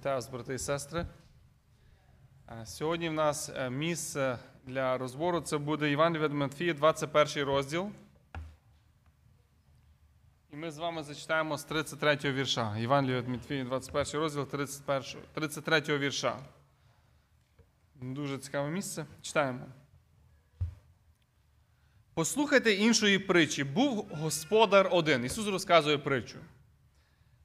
[0.00, 1.06] Вітаю вас, брати і сестри.
[2.48, 7.90] Е, Сьогодні в нас е, місце для розбору це буде Іван від Матфія, 21 розділ.
[10.52, 12.78] І ми з вами зачитаємо з 33 вірша.
[12.78, 16.38] Іван від Матфія, 21 розділ, 31, 33 вірша.
[17.94, 19.06] Дуже цікаве місце.
[19.22, 19.66] Читаємо.
[22.14, 23.64] Послухайте іншої притчі.
[23.64, 25.24] Був господар один.
[25.24, 26.38] Ісус розказує притчу.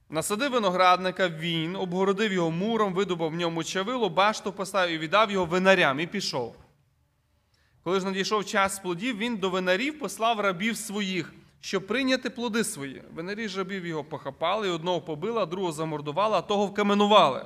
[0.09, 5.45] Насадив виноградника він, обгородив його муром, видобав в ньому чавило, башту поставив і віддав його
[5.45, 6.55] винарям і пішов.
[7.83, 13.03] Коли ж надійшов час плодів, він до винарів послав рабів своїх, щоб прийняти плоди свої.
[13.13, 17.45] Винарі ж рабів його похапали, одного побили, а другого замордували, а того вкаменували.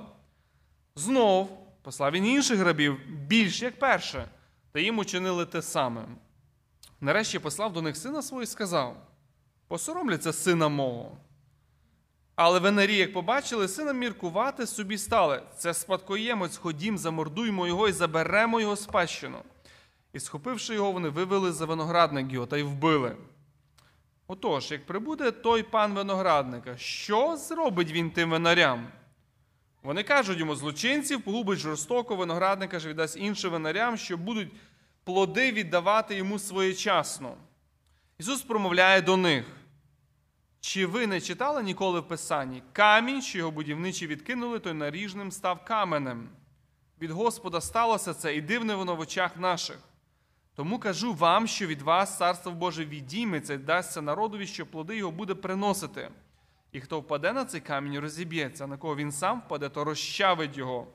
[0.95, 4.29] Знов послав він інших рабів, більш як перше,
[4.71, 6.05] та їм учинили те саме.
[7.01, 8.97] Нарешті послав до них сина свого і сказав:
[9.67, 11.17] Посоромляться сина мого.
[12.41, 15.41] Але венарі, як побачили, сина міркувати собі стали.
[15.57, 19.37] Це спадкоємець, ходім, замордуймо його і заберемо його спадщину.
[20.13, 23.15] І, схопивши його, вони вивели за виноградник його та й вбили.
[24.27, 28.87] Отож, як прибуде той пан виноградника, що зробить він тим винарям?
[29.83, 34.51] Вони кажуть йому, злочинців погубить жорстоко, виноградника ж віддасть іншим винарям, що будуть
[35.03, 37.33] плоди віддавати йому своєчасно.
[38.19, 39.45] Ісус промовляє до них.
[40.61, 42.63] Чи ви не читали ніколи в Писанні?
[42.73, 46.29] Камінь, що його будівничі відкинули, той наріжним став каменем.
[47.01, 49.77] Від Господа сталося це, і дивне воно в очах наших.
[50.55, 55.11] Тому кажу вам, що від вас царство Боже відійметься і дасться народові, що плоди його
[55.11, 56.09] буде приносити.
[56.71, 60.87] І хто впаде на цей камінь, розіб'ється, на кого він сам впаде, то розчавить його.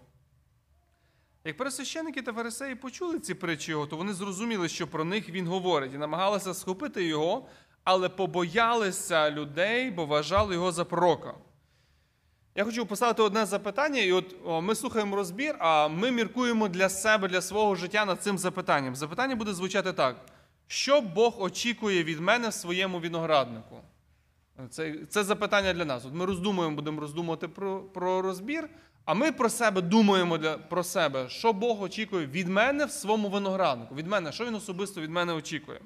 [1.45, 5.47] Як пересвященники та фарисеї почули ці притчі його, то вони зрозуміли, що про них він
[5.47, 7.49] говорить, і намагалися схопити його,
[7.85, 11.35] але побоялися людей, бо вважали його за пророка.
[12.55, 16.89] Я хочу поставити одне запитання, і от о, ми слухаємо розбір, а ми міркуємо для
[16.89, 18.97] себе, для свого життя над цим запитанням.
[18.97, 20.17] Запитання буде звучати так:
[20.67, 23.77] що Бог очікує від мене в своєму винограднику?
[24.71, 26.05] Це це запитання для нас.
[26.05, 28.69] От Ми роздумуємо, будемо роздумувати про про розбір,
[29.05, 33.29] а ми про себе думаємо для, про себе, що Бог очікує від мене в своєму
[33.29, 33.95] винограднику.
[33.95, 35.81] Від мене, що він особисто від мене очікує.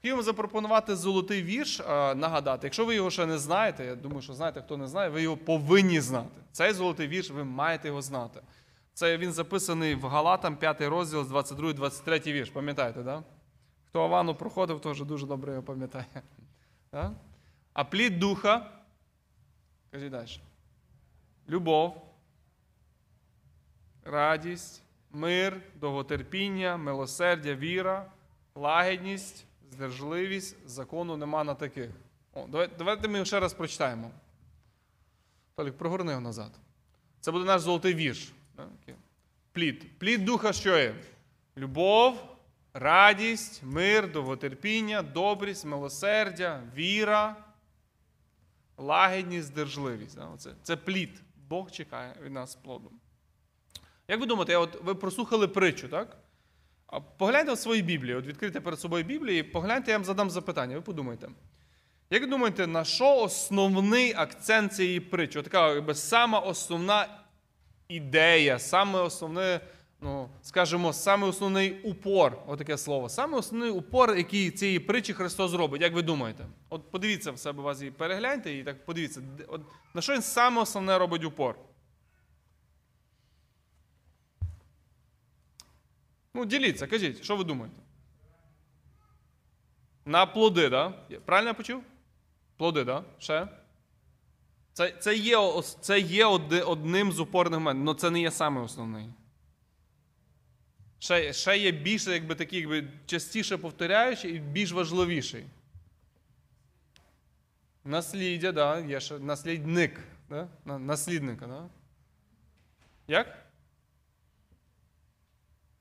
[0.00, 1.78] Хотів вам запропонувати золотий вірш,
[2.16, 2.66] нагадати.
[2.66, 5.36] Якщо ви його ще не знаєте, я думаю, що знаєте, хто не знає, ви його
[5.36, 6.40] повинні знати.
[6.52, 8.40] Цей золотий вірш, ви маєте його знати.
[8.94, 12.50] Це він записаний в Галатам, 5 розділ, з 22-23 вірш.
[12.50, 13.22] Пам'ятаєте, да?
[13.88, 16.06] Хто Авану проходив, вже дуже добре його пам'ятає.
[16.92, 17.12] Да?
[17.72, 18.70] А плід духа,
[19.90, 20.28] кажіть далі.
[21.48, 22.06] Любов,
[24.04, 28.06] радість, мир, довготерпіння, милосердя, віра,
[28.54, 31.90] лагідність здержливість, закону нема на таких.
[32.32, 34.10] О, Давайте, давайте ми ще раз прочитаємо.
[35.54, 36.52] Толік, прогорни його назад.
[37.20, 38.32] Це буде наш золотий вірш.
[39.52, 39.98] Плід.
[39.98, 40.94] Плід духа що є?
[41.56, 42.36] Любов,
[42.74, 47.36] радість, мир, довготерпіння, добрість, милосердя, віра,
[48.76, 50.18] лагідність, здержливість.
[50.38, 51.22] Це, це плід.
[51.48, 53.00] Бог чекає від нас плодом.
[54.08, 56.16] Як ви думаєте, от ви прослухали притчу, так?
[57.18, 60.74] Погляньте в свої Біблії, от відкрийте перед собою Біблію і погляньте, я вам задам запитання.
[60.76, 61.28] Ви подумайте.
[62.10, 65.38] Як думаєте, на що основний акцент цієї притчі?
[65.38, 67.06] От така якби, сама основна
[67.88, 69.60] ідея, саме основне,
[70.00, 75.82] ну, скажімо, саме основний упор, отаке слово, саме основний упор, який цієї притчі Христос зробить,
[75.82, 76.46] як ви думаєте?
[76.68, 79.60] От подивіться в себе вас і перегляньте, і так подивіться, от,
[79.94, 81.56] на що він саме основне робить упор?
[86.34, 87.76] Ну, діліться, кажіть, що ви думаєте?
[90.04, 90.94] На плоди, так?
[91.10, 91.20] Да?
[91.20, 91.82] Правильно я почув?
[92.56, 92.84] Плоди?
[92.84, 93.04] Да?
[93.18, 93.48] Ще?
[94.72, 96.26] Це це, є це є
[96.66, 99.08] одним з упорних моментів, але це не є саме основний.
[100.98, 105.44] Ще ще є більше, якби такий, якби частіше повторяючий і більш важливіший.
[107.84, 110.00] Насліддя, да, є ще наслідник.
[110.28, 110.48] Да?
[110.64, 111.68] Наслідника, да?
[113.08, 113.49] Як?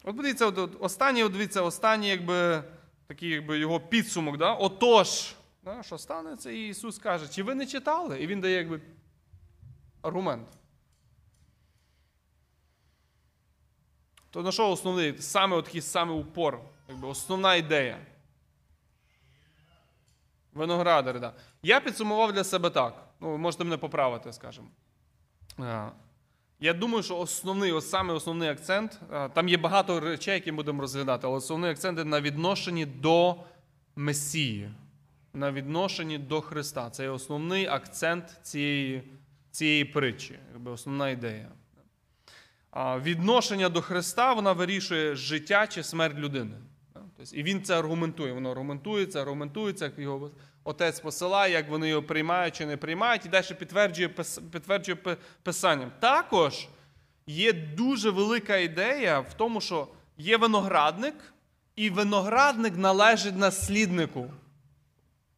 [0.09, 2.63] От подивіться, от, останній, от дивіться, останній якби,
[3.07, 4.37] такий якби, його підсумок.
[4.37, 4.53] Да?
[4.53, 8.23] Отож, да, що станеться, і Ісус каже, чи ви не читали?
[8.23, 8.81] І Він дає якби,
[10.01, 10.47] аргумент.
[14.29, 17.97] То на що основний, саме такий саме упор, якби, основна ідея.
[20.53, 21.33] Виноградари, да.
[21.63, 23.07] Я підсумував для себе так.
[23.19, 24.67] Ну, ви можете мене поправити, скажімо.
[26.61, 28.99] Я думаю, що основний, ось саме основний акцент,
[29.33, 33.35] там є багато речей, які будемо розглядати, але основний акцент на відношенні до
[33.95, 34.69] Месії,
[35.33, 36.89] на відношенні до Христа.
[36.89, 39.03] Це є основний акцент цієї
[39.51, 41.49] цієї притчі, якби основна ідея.
[42.75, 46.55] відношення до Христа вона вирішує життя чи смерть людини.
[46.93, 48.33] Тобто, І він це аргументує.
[48.33, 50.31] Воно аргументується, аргументується, як його
[50.63, 54.09] отець посилає, як вони його приймають чи не приймають, і далі підтверджує
[54.51, 54.97] підтверджує
[55.43, 55.91] писанням.
[55.99, 56.67] Також
[57.27, 61.15] є дуже велика ідея в тому, що є виноградник,
[61.75, 64.31] і виноградник належить насліднику.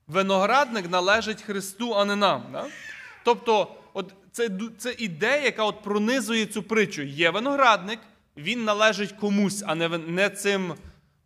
[0.08, 2.44] Виноградник належить Христу, а не нам.
[2.52, 2.66] Да?
[3.24, 7.02] Тобто, от це це ідея, яка от пронизує цю притчу.
[7.02, 8.00] Є виноградник,
[8.38, 10.74] він належить комусь, а не не цим.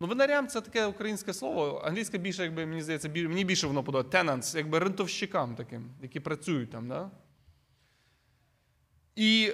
[0.00, 1.82] Ну, винарям це таке українське слово.
[1.84, 4.18] Англійське більше, якби мені здається, мені більше воно подобається.
[4.18, 6.88] Tenants, якби рентовщикам таким, які працюють там.
[6.88, 7.10] Да?
[9.16, 9.52] І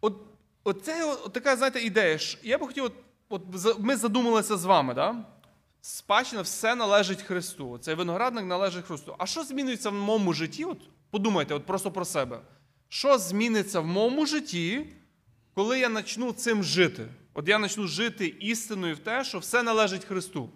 [0.00, 0.16] от,
[0.64, 2.18] от це от така, знаєте, ідея.
[2.42, 2.92] Я би хотів, от,
[3.28, 5.24] от ми задумалися з вами, да?
[5.80, 7.78] спадщина все належить Христу.
[7.78, 9.14] Цей виноградник належить Христу.
[9.18, 10.64] А що зміниться в моєму житті?
[10.64, 10.78] От
[11.10, 12.40] Подумайте, от просто про себе.
[12.88, 14.86] Що зміниться в моєму житті,
[15.54, 17.06] коли я почну цим жити?
[17.38, 20.50] От я почну жити істиною в те, що все належить Христу.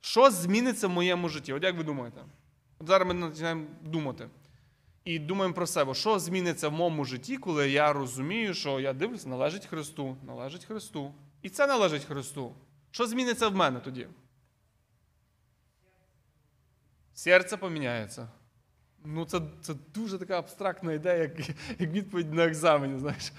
[0.00, 1.52] Що зміниться в моєму житті?
[1.52, 2.20] От як ви думаєте?
[2.78, 4.28] От зараз ми починаємо думати.
[5.04, 9.28] І думаємо про себе, що зміниться в моєму житті, коли я розумію, що я дивлюся,
[9.28, 11.14] належить Христу, належить Христу.
[11.42, 12.54] І це належить Христу.
[12.90, 14.08] Що зміниться в мене тоді?
[17.14, 18.28] Серце поміняється.
[19.04, 21.38] Ну, це це дуже така абстрактна ідея, як
[21.78, 23.32] як відповідь на екзамені, знаєш.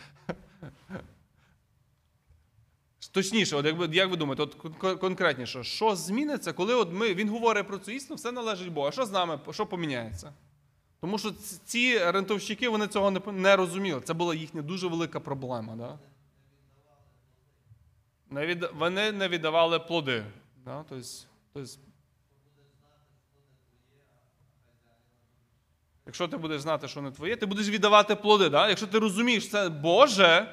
[3.17, 4.55] Точніше, от як, як ви думаєте, от
[4.99, 8.87] конкретніше, що зміниться, коли от ми, він говорить про цю істину, все належить Богу.
[8.87, 10.33] А що з нами, що поміняється?
[11.01, 11.31] Тому що
[11.65, 14.01] ці рентовщики вони цього не не розуміли.
[14.01, 15.75] Це була їхня дуже велика проблема.
[15.75, 15.99] Да?
[18.29, 20.23] Не від, Вони не віддавали плоди.
[20.65, 20.85] Да?
[20.89, 21.05] Тобто,
[21.53, 21.69] тобто,
[26.05, 28.49] Якщо ти будеш знати, що не твоє, ти будеш віддавати плоди.
[28.49, 28.69] Да?
[28.69, 30.47] Якщо ти розумієш, це Боже,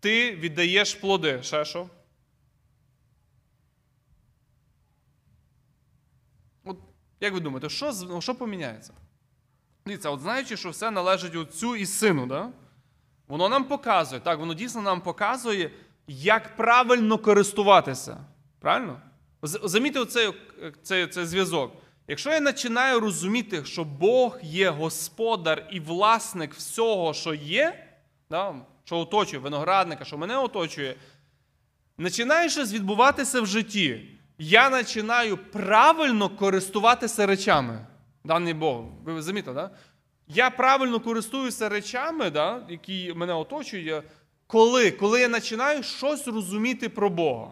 [0.00, 1.42] ти віддаєш плоди.
[1.42, 1.88] Ще що?
[6.64, 6.78] От,
[7.20, 8.92] Як ви думаєте, що ну, що поміняється?
[9.86, 12.50] Дивіться, от знаючи, що все належить отцю і сину, да?
[13.28, 15.70] воно нам показує, так, воно дійсно нам показує,
[16.06, 18.16] як правильно користуватися.
[18.60, 19.00] Правильно?
[19.42, 20.32] Замітьте оцей,
[20.82, 21.72] цей, цей зв'язок.
[22.08, 27.86] Якщо я починаю розуміти, що Бог є господар і власник всього, що є,
[28.30, 28.54] да,
[28.84, 30.96] що оточує виноградника, що мене оточує,
[31.96, 34.17] починає щось відбуватися в житті.
[34.38, 37.86] Я починаю правильно користуватися речами,
[38.24, 38.84] даний Бог.
[39.04, 39.70] Ви замітили, да?
[40.28, 44.04] Я правильно користуюся речами, да, які мене оточують,
[44.46, 44.90] коли?
[44.90, 47.50] Коли я починаю щось розуміти про Бога.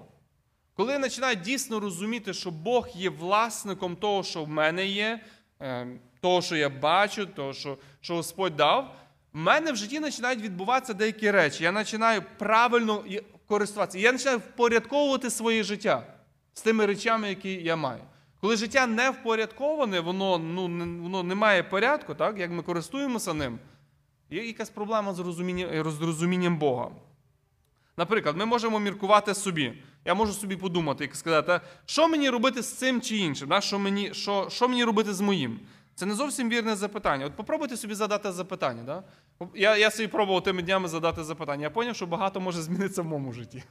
[0.74, 5.20] Коли я починаю дійсно розуміти, що Бог є власником того, що в мене є,
[5.60, 8.96] ем, того, що я бачу, того, що що Господь дав,
[9.32, 11.64] в мене в житті починають відбуватися деякі речі.
[11.64, 13.04] Я починаю правильно
[13.46, 13.98] користуватися.
[13.98, 16.15] Я починаю впорядковувати своє життя
[16.56, 18.00] з тими речами, які я маю.
[18.40, 20.62] Коли життя не впорядковане, воно ну,
[21.02, 22.38] воно не має порядку, так?
[22.38, 23.58] як ми користуємося ним,
[24.30, 26.90] є якась проблема з розумінням, з розумінням Бога.
[27.96, 29.72] Наприклад, ми можемо міркувати собі.
[30.04, 34.14] Я можу собі подумати і сказати, що мені робити з цим чи іншим, що мені
[34.14, 35.60] що, що мені робити з моїм.
[35.94, 37.26] Це не зовсім вірне запитання.
[37.26, 38.82] От попробуйте собі задати запитання.
[38.82, 39.02] Да?
[39.54, 41.62] Я я собі пробував тими днями задати запитання.
[41.62, 43.62] Я зрозумів, що багато може змінитися в моєму житті.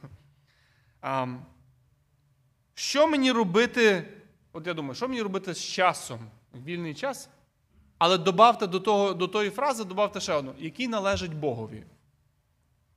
[2.78, 4.08] Що мені робити?
[4.52, 6.18] От я думаю, що мені робити з часом?
[6.64, 7.28] Вільний час?
[7.98, 11.84] Але добавте до того, до тої фрази, добавте ще одну, який належить Богові.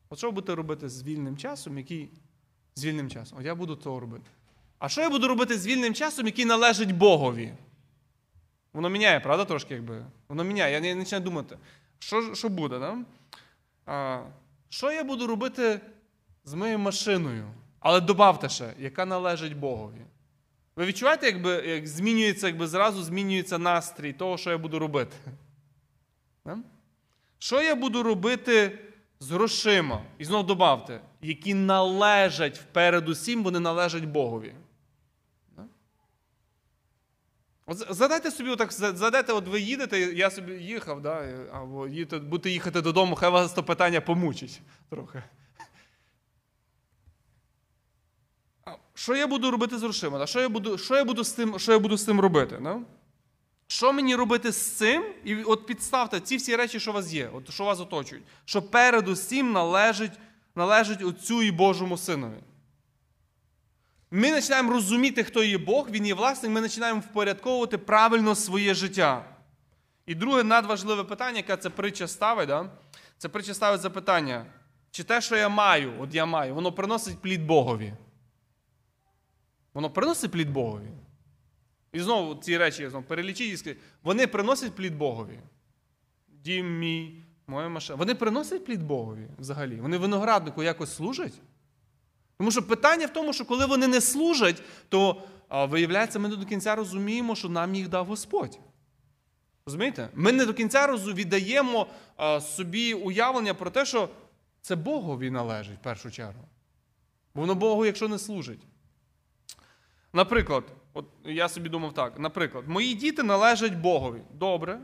[0.09, 2.09] От що ви будете робити з вільним часом, який
[2.75, 3.37] з вільним часом?
[3.39, 4.25] От я буду того робити.
[4.79, 7.53] А що я буду робити з вільним часом, який належить Богові?
[8.73, 10.05] Воно міняє, правда, трошки якби?
[10.27, 10.73] Воно міняє.
[10.73, 11.57] Я не починаю думати,
[11.99, 12.97] що що буде, да?
[13.85, 14.23] А,
[14.69, 15.81] що я буду робити
[16.43, 17.51] з моєю машиною?
[17.79, 20.01] Але добавте ще, яка належить Богові.
[20.75, 25.15] Ви відчуваєте, якби, як змінюється, якби зразу змінюється настрій того, що я буду робити?
[27.39, 28.79] Що я буду робити
[29.19, 30.01] з грошима.
[30.17, 34.53] І знов добавте, які належать передусім, вони належать Богові.
[37.65, 42.49] От Задайте собі, отак, задайте, от ви їдете, я собі їхав, да, або їдете, будете
[42.49, 45.23] їхати додому, хай вас то питання помучить трохи.
[48.93, 50.27] Що я буду робити з грошима?
[50.27, 52.59] Що я буду що я буду з тим що я буду з тим робити?
[52.61, 52.79] Да?
[53.67, 55.05] Що мені робити з цим?
[55.23, 58.61] І от підставте ці всі речі, що у вас є, от що вас оточують, що
[58.61, 60.11] передусім належить
[60.55, 62.39] належить Отцю і Божому Синові.
[64.11, 69.25] Ми починаємо розуміти, хто є Бог, Він є власник, ми починаємо впорядковувати правильно своє життя.
[70.05, 72.69] І друге надважливе питання, яке ця притча ставить, да?
[73.17, 74.45] це притча ставить запитання,
[74.91, 77.93] чи те, що я маю, от я маю, воно приносить плід Богові.
[79.73, 80.89] Воно приносить плід Богові.
[81.93, 85.39] І знову ці речі знову, перелічіть і скажіть, вони приносять плід Богові.
[86.27, 87.97] Дім мій, моя машина.
[87.97, 89.75] Вони приносять плід Богові взагалі.
[89.75, 91.33] Вони винограднику якось служать.
[92.37, 96.45] Тому що питання в тому, що коли вони не служать, то виявляється, ми не до
[96.45, 98.59] кінця розуміємо, що нам їх дав Господь.
[99.65, 100.09] Розумієте?
[100.13, 104.09] Ми не до кінця віддаємо а, собі уявлення про те, що
[104.61, 106.47] це Богові належить в першу чергу.
[107.35, 108.61] Бо воно Богу, якщо не служить.
[110.13, 110.63] Наприклад,
[110.93, 114.21] от я собі думав так: наприклад, мої діти належать Богові.
[114.33, 114.79] Добре.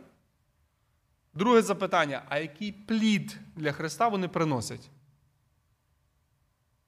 [1.33, 4.89] Друге запитання: а який плід для Христа вони приносять?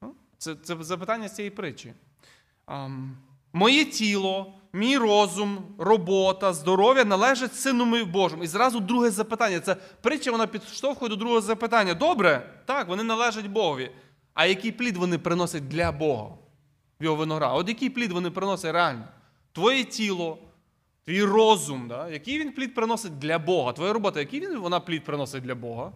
[0.01, 1.93] Ну, це це запитання з цієї притчі.
[3.53, 8.43] Моє тіло, мій розум, робота, здоров'я належать Сину Божому.
[8.43, 9.59] І зразу друге запитання.
[9.59, 11.93] Це притча вона підштовхує до другого запитання.
[11.93, 13.91] Добре, так, вони належать Богові.
[14.33, 16.29] А який плід вони приносять для Бога?
[16.99, 17.51] В його виноград?
[17.55, 19.07] От який плід вони приносять реально?
[19.51, 20.37] Твоє тіло,
[21.05, 22.09] твій розум, да?
[22.09, 23.73] який він плід приносить для Бога?
[23.73, 25.91] Твоя робота, який він, вона плід приносить для Бога?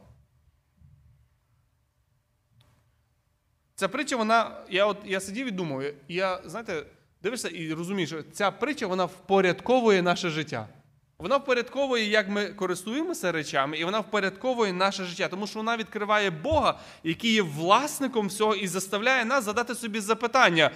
[3.75, 4.63] Ця притча, вона.
[4.69, 6.85] Я от, я сидів і думав, я, знаєте,
[7.23, 10.67] дивишся і розумієш, що ця притча вона впорядковує наше життя.
[11.21, 16.29] Вона впорядковує, як ми користуємося речами, і вона впорядковує наше життя, тому що вона відкриває
[16.29, 20.71] Бога, який є власником всього, і заставляє нас задати собі запитання,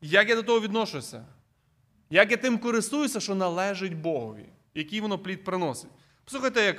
[0.00, 1.24] як я до того відношуся?
[2.10, 4.44] Як я тим користуюся, що належить Богові,
[4.74, 5.90] який воно плід приносить.
[6.24, 6.76] Послухайте, як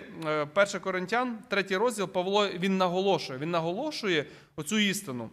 [0.58, 4.26] 1 Коринтян, третій розділ, Павло він наголошує, він наголошує
[4.56, 5.30] оцю істину.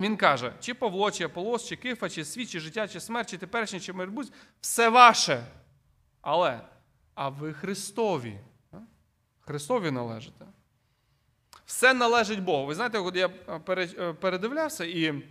[0.00, 3.38] Він каже, чи Павло, чи Аполос, чи Кифа, чи світ, чи життя, чи смерть, чи
[3.38, 5.44] теперішнє, чи майбутнє, все ваше.
[6.20, 6.60] Але,
[7.22, 8.38] а ви Христові.
[9.40, 10.44] Христові належите.
[11.64, 12.66] Все належить Богу.
[12.66, 13.28] Ви знаєте, от я
[14.20, 15.22] передивлявся, і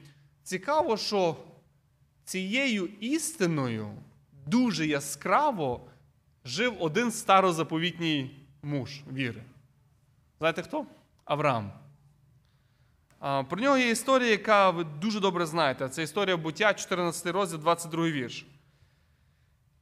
[0.44, 1.38] цікаво, що
[2.24, 3.92] цією істиною
[4.48, 5.82] дуже яскраво
[6.46, 9.44] жив один старозаповітній муж віри.
[10.40, 10.86] Знаєте хто?
[11.26, 11.72] Авраам.
[13.20, 15.90] Про нього є історія, яка ви дуже добре знаєте.
[15.90, 18.46] Це історія буття, 14 розділ, 22 вірш.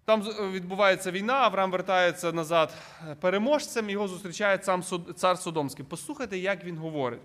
[0.09, 2.73] Там відбувається війна, Авраам вертається назад
[3.19, 4.83] переможцем, його зустрічає сам
[5.15, 5.85] цар Содомський.
[5.89, 7.21] Послухайте, як він говорить.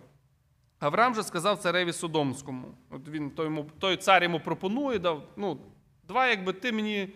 [0.79, 2.75] Авраам же сказав цареві Содомському.
[2.91, 5.61] От він, той, йому, той цар йому пропонує, дав, ну,
[6.09, 7.09] давай, якби ти мені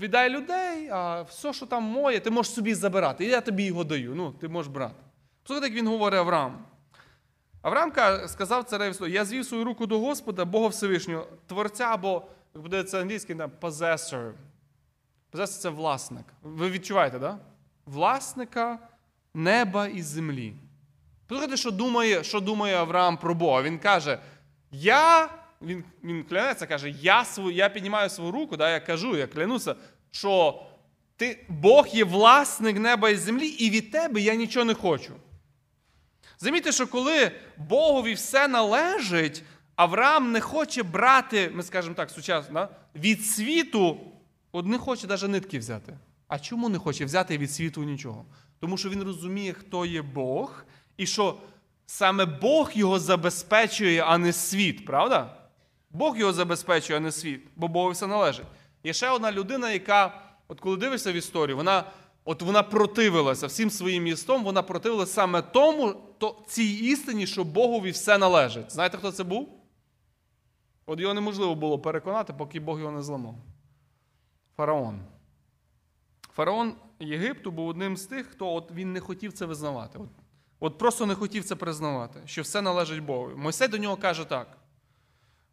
[0.00, 3.24] віддай людей, а все, що там моє, ти можеш собі забирати.
[3.24, 4.14] І я тобі його даю.
[4.14, 5.02] Ну, ти можеш брати.
[5.42, 6.64] Послухайте, як він говорить Авраам.
[7.62, 7.92] Авраам
[8.28, 12.22] сказав цареві, я звів свою руку до Господа, Бога Всевишнього, Творця або,
[12.54, 14.32] буде це англійський, possessor.
[15.32, 16.24] Possessor– це власник.
[16.42, 17.18] Ви відчуваєте?
[17.18, 17.38] Да?
[17.86, 18.78] Власника
[19.34, 20.54] неба і землі.
[21.26, 23.62] Послухайте, що думає що думає Авраам про Бога.
[23.62, 24.18] Він каже,
[24.70, 25.28] я,
[25.62, 29.74] він він клянеться, каже, я свою, я піднімаю свою руку, да, я кажу, я клянуся,
[30.10, 30.62] що
[31.16, 35.12] ти, Бог є власник неба і землі, і від тебе я нічого не хочу.
[36.38, 39.42] Замітьте, що коли Богові все належить,
[39.80, 44.00] Авраам не хоче брати, ми скажемо так, сучасно, від світу,
[44.52, 45.98] от не хоче навіть нитки взяти.
[46.28, 48.24] А чому не хоче взяти від світу нічого?
[48.58, 50.64] Тому що він розуміє, хто є Бог,
[50.96, 51.36] і що
[51.86, 55.36] саме Бог його забезпечує, а не світ, правда?
[55.90, 58.46] Бог його забезпечує, а не світ, бо Богу все належить.
[58.84, 61.84] Є ще одна людина, яка, от коли дивишся в історію, вона
[62.24, 67.90] от вона противилася всім своїм містом, вона противилася саме тому, то, цій істині, що Богові
[67.90, 68.72] все належить.
[68.72, 69.59] Знаєте, хто це був?
[70.90, 73.34] От його неможливо було переконати, поки Бог його не зламав.
[74.56, 75.00] Фараон.
[76.32, 79.98] Фараон Єгипту був одним з тих, хто от він не хотів це визнавати.
[79.98, 80.08] От,
[80.60, 83.30] от просто не хотів це признавати, що все належить Богу.
[83.36, 84.58] Мойсей до нього каже так.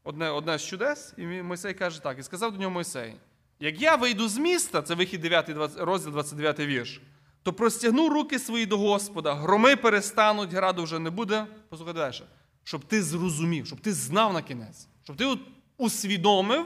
[0.03, 2.19] Одне одне з чудес, і Мойсей каже так.
[2.19, 3.13] І сказав до нього Мойсей:
[3.59, 7.01] як я вийду з міста, це вихід 9 розділ 29 вірш,
[7.43, 11.47] то простягну руки свої до Господа, громи перестануть, граду вже не буде.
[11.69, 12.15] Послухайте далі.
[12.63, 15.37] Щоб ти зрозумів, щоб ти знав на кінець, щоб ти
[15.77, 16.65] усвідомив,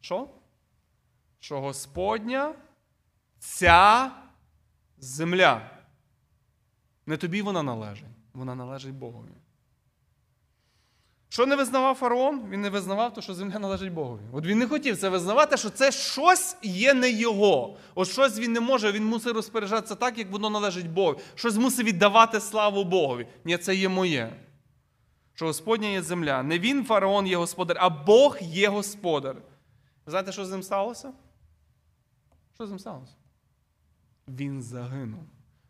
[0.00, 0.28] що?
[1.40, 2.54] Що Господня
[3.38, 4.10] ця
[4.98, 5.70] земля.
[7.06, 9.30] Не тобі вона належить, вона належить Богові.
[11.28, 12.50] Що не визнавав фараон?
[12.50, 14.22] Він не визнавав, то, що земля належить Богові.
[14.32, 17.76] От він не хотів це визнавати, що це щось є не його.
[17.94, 21.20] От щось він не може, він мусить розпоряджатися так, як воно належить Богу.
[21.34, 23.26] Щось мусить віддавати славу Богові.
[23.44, 24.45] Ні, це є моє.
[25.36, 26.42] Що Господня є земля.
[26.42, 29.36] Не він фараон є господар, а Бог є господар.
[30.06, 31.12] Знаєте, що з ним сталося?
[32.54, 33.12] Що з ним сталося?
[34.28, 35.20] Він загинув.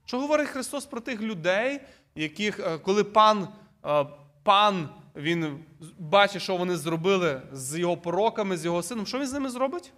[0.05, 1.81] Що говорить Христос про тих людей,
[2.15, 3.49] яких, е, коли пан,
[3.85, 4.07] е,
[4.43, 5.65] пан він
[5.99, 9.93] бачить, що вони зробили з його пороками, з його сином, що він з ними зробить?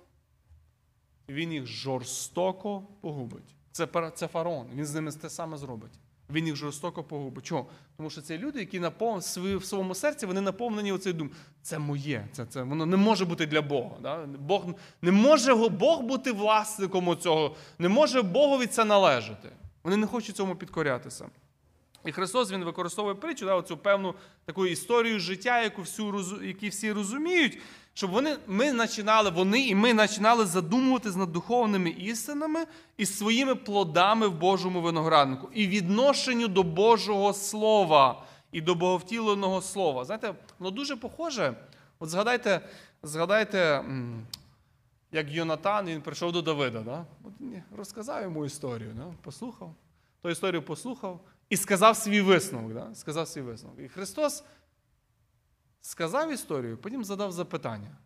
[1.28, 3.54] Він їх жорстоко погубить.
[3.72, 4.66] Це, це фараон.
[4.74, 5.98] Він з ними те саме зробить.
[6.30, 7.46] Він їх жорстоко погубить.
[7.46, 7.66] Чого?
[7.96, 9.18] Тому що це люди, які напов...
[9.18, 11.30] в своєму серці вони наповнені оцей дум.
[11.62, 13.96] Це моє, це, це, воно не може бути для Бога.
[14.02, 14.26] Да?
[14.38, 14.64] Бог,
[15.02, 19.48] Не може Бог бути власником цього, не може Богові це належати.
[19.84, 21.28] Вони не хочуть цьому підкорятися.
[22.04, 26.92] І Христос Він використовує притчу, да, оцю певну таку історію життя, яку всю, які всі
[26.92, 27.58] розуміють,
[27.98, 34.28] щоб вони ми починали, вони і ми починали задумуватись над духовними істинами і своїми плодами
[34.28, 40.04] в Божому винограднику, і відношенню до Божого Слова і до боговтіленого слова.
[40.04, 41.54] Знаєте, воно дуже похоже.
[41.98, 42.60] От згадайте,
[43.02, 43.84] згадайте,
[45.12, 46.80] як Йонатан він прийшов до Давида.
[46.80, 47.04] Да?
[47.24, 47.32] От,
[47.76, 49.06] розказав йому історію, да?
[49.22, 49.74] послухав.
[50.22, 52.72] Ту історію послухав і сказав свій висновок.
[52.72, 52.94] Да?
[52.94, 53.78] Сказав свій висновок.
[53.78, 54.44] І Христос
[55.80, 57.96] сказав історію, потім задав запитання.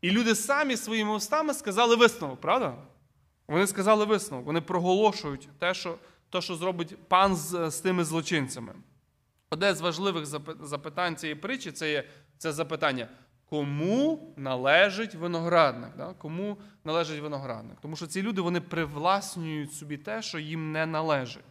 [0.00, 2.74] І люди самі своїми устами сказали висновок, правда?
[3.48, 5.98] Вони сказали висновок, вони проголошують те, що
[6.30, 8.74] те, що зробить пан з, з тими злочинцями.
[9.50, 10.26] Одне з важливих
[10.60, 12.04] запитань цієї притчі це є
[12.38, 13.08] це запитання,
[13.48, 15.90] кому належить виноградник?
[15.96, 16.14] Да?
[16.18, 17.80] Кому належить виноградник?
[17.80, 21.49] Тому що ці люди вони привласнюють собі те, що їм не належить.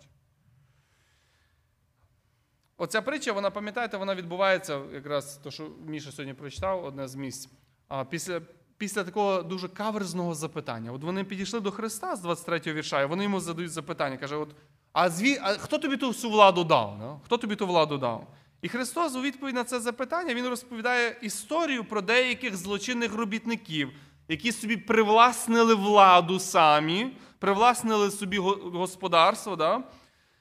[2.82, 7.50] Оця притча, вона, пам'ятаєте, вона відбувається, якраз то, що Міша сьогодні прочитав, одне з місць.
[7.88, 8.42] А після
[8.78, 10.92] після такого дуже каверзного запитання.
[10.92, 14.18] От вони підійшли до Христа з 23-го вірша, і вони йому задають запитання.
[14.18, 14.50] Каже: от,
[14.94, 17.00] а зві, а хто тобі ту всю владу дав?
[17.02, 17.20] No?
[17.26, 18.28] Хто тобі ту владу дав?
[18.62, 23.90] І Христос у відповідь на це запитання Він розповідає історію про деяких злочинних робітників,
[24.28, 29.56] які собі привласнили владу самі, привласнили собі господарство.
[29.56, 29.84] Да?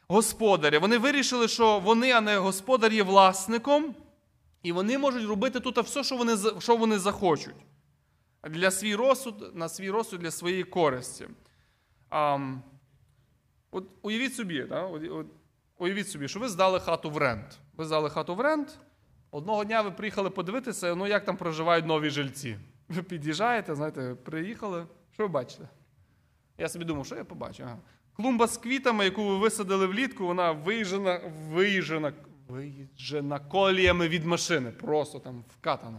[0.09, 0.79] Господаря.
[0.79, 3.95] Вони вирішили, що вони, а не господар, є власником,
[4.63, 7.55] і вони можуть робити тут все, що вони що вони захочуть.
[8.51, 11.29] Для свій розсуд, на свій розсуд для своєї користі.
[12.11, 12.39] А,
[13.71, 14.83] от Уявіть собі, да?
[14.83, 15.27] от,
[15.79, 17.59] уявіть собі, що ви здали хату в рент.
[17.77, 18.79] Ви здали хату в рент.
[19.31, 22.59] Одного дня ви приїхали подивитися, ну як там проживають нові жильці.
[22.89, 24.87] Ви під'їжджаєте, знаєте, приїхали.
[25.13, 25.69] Що ви бачите?
[26.59, 27.63] Я собі думав, що я побачу?
[27.63, 27.79] Ага.
[28.21, 32.13] Клумба з квітами, яку ви висадили влітку, вона виїжджена, виїжджена,
[32.49, 34.71] виїжджена коліями від машини.
[34.71, 35.99] Просто там вкатана.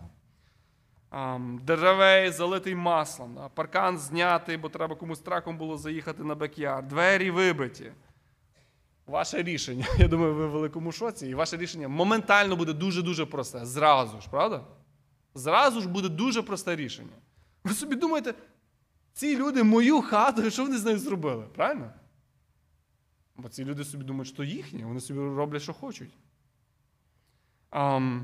[1.63, 6.87] Деревей залитий маслом, паркан знятий, бо треба комусь траком було заїхати на бекяр.
[6.87, 7.91] Двері вибиті.
[9.07, 13.65] Ваше рішення, я думаю, ви в великому шоці, і ваше рішення моментально буде дуже-дуже просте.
[13.65, 14.63] Зразу ж, правда?
[15.35, 17.15] Зразу ж буде дуже просте рішення.
[17.63, 18.33] Ви собі думаєте,
[19.13, 21.45] ці люди мою хату, що вони з нею зробили?
[21.55, 21.93] Правильно?
[23.41, 26.17] Бо ці люди собі думають, що їхнє, вони собі роблять, що хочуть.
[27.71, 28.23] Um,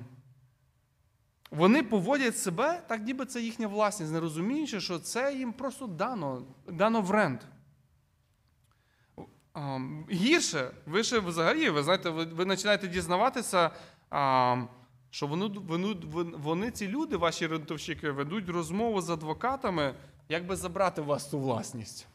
[1.51, 6.43] вони поводять себе, так ніби це їхня власність, не розуміючи, що це їм просто дано
[6.67, 7.47] дано в рент.
[9.53, 13.71] Um, гірше, ви ще взагалі, ви знаєте, ви, ви починаєте дізнаватися,
[14.11, 14.67] um,
[15.09, 15.95] що вони, вони,
[16.37, 19.95] вони, ці люди, ваші рентовщики, ведуть розмову з адвокатами,
[20.29, 22.07] як би забрати у вас ту власність.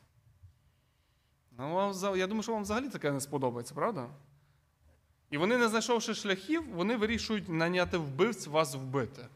[1.60, 4.06] Ну, Я думаю, що вам взагалі таке не сподобається, правда?
[5.30, 9.26] І вони, не знайшовши шляхів, вони вирішують наняти вбивць вас вбити.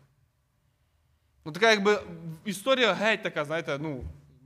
[1.44, 2.02] Ну, така якби
[2.44, 4.04] історія геть така, знаєте, ну,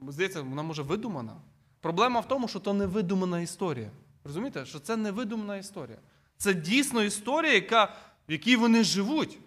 [0.08, 1.36] здається, вона може видумана.
[1.80, 3.90] Проблема в тому, що то не видумана історія.
[4.24, 5.98] Розумієте, що це не видумана історія.
[6.36, 7.84] Це дійсно історія, яка,
[8.28, 9.38] в якій вони живуть.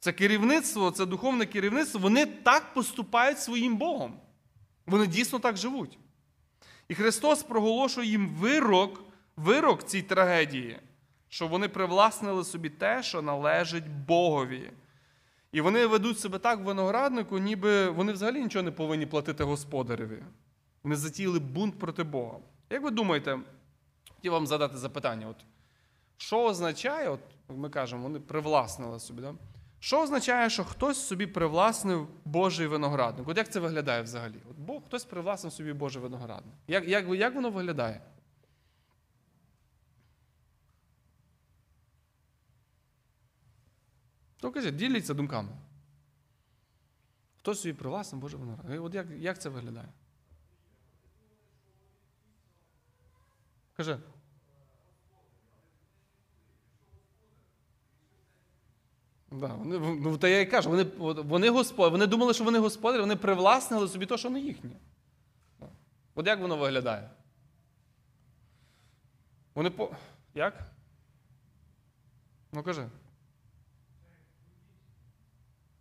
[0.00, 4.14] Це керівництво, це духовне керівництво, вони так поступають своїм Богом.
[4.86, 5.98] Вони дійсно так живуть.
[6.90, 9.04] І Христос проголошує їм вирок,
[9.36, 10.80] вирок цій трагедії,
[11.28, 14.72] що вони привласнили собі те, що належить Богові.
[15.52, 20.22] І вони ведуть себе так в винограднику, ніби вони взагалі нічого не повинні платити господареві.
[20.82, 22.38] Вони затіяли бунт проти Бога.
[22.70, 23.38] Як ви думаєте,
[24.14, 25.36] хотів вам задати запитання: от,
[26.16, 29.22] що означає, от ми кажемо, вони привласнили собі.
[29.22, 29.34] Да?
[29.80, 33.28] Що означає, що хтось собі привласнив Божий виноградник?
[33.28, 34.42] От як це виглядає взагалі?
[34.50, 36.54] От Бог хтось привласнив собі Божий виноградник.
[36.68, 38.00] Як як, як воно виглядає?
[44.36, 45.52] То кажіть, діліться думками.
[47.38, 48.82] Хто собі привласнив Божий виноградник?
[48.82, 49.88] От як, як це виглядає?
[53.76, 53.98] Каже.
[59.30, 60.84] Да, вони, ну, Та я і кажу, вони
[61.22, 64.70] вони, господ, вони думали, що вони господарі, вони привласнили собі те, що не їхнє.
[66.14, 67.10] От як воно виглядає?
[69.54, 69.90] Вони по.
[70.34, 70.54] Як?
[72.52, 72.88] Ну кажи.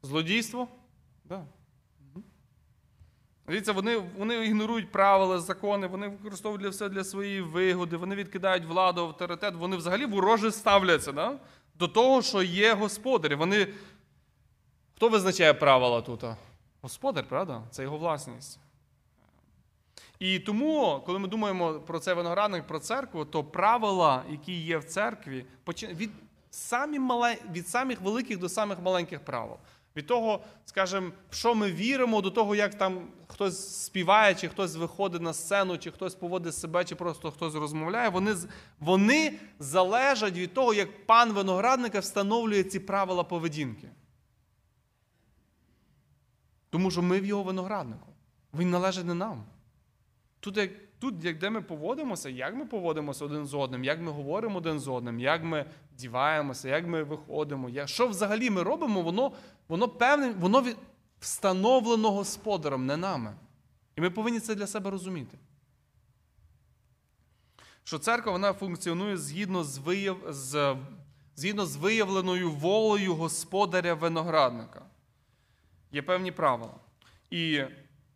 [0.01, 0.67] Злодійство?
[1.25, 1.45] Да.
[3.47, 8.65] Дивіться, вони вони ігнорують правила, закони, вони використовують для все для своєї вигоди, вони відкидають
[8.65, 11.39] владу, авторитет, вони взагалі вороже ставляться да?
[11.79, 13.35] До того, що є господарі.
[13.35, 13.67] Вони...
[14.95, 16.23] Хто визначає правила тут?
[16.81, 17.63] Господар, правда?
[17.71, 18.59] Це його власність.
[20.19, 24.83] І тому, коли ми думаємо про цей виноградник, про церкву, то правила, які є в
[24.83, 25.45] церкві,
[25.83, 26.11] від,
[26.49, 27.37] самі мале...
[27.51, 29.57] від самих великих до самих маленьких правил.
[29.99, 34.75] Від того, скажімо, в що ми віримо, до того, як там хтось співає, чи хтось
[34.75, 38.35] виходить на сцену, чи хтось поводить себе, чи просто хтось розмовляє, вони
[38.79, 43.89] вони залежать від того, як пан виноградника встановлює ці правила поведінки.
[46.69, 48.07] Тому що ми в його винограднику.
[48.53, 49.43] Він належить не нам.
[50.39, 54.12] Тут, як, тут, як де ми поводимося, як ми поводимося один з одним, як ми
[54.12, 55.65] говоримо один з одним, як ми
[55.97, 59.31] діваємося, як ми виходимо, як, що взагалі ми робимо, воно
[59.67, 60.65] воно певне, воно
[61.19, 63.35] встановлено господаром, не нами.
[63.95, 65.38] І ми повинні це для себе розуміти.
[67.83, 70.17] Що церква вона функціонує згідно з вияв...
[70.29, 70.75] з...
[71.35, 74.81] згідно з виявленою волею господаря виноградника.
[75.91, 76.75] Є певні правила.
[77.29, 77.63] І